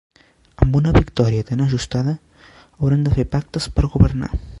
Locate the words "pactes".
3.37-3.69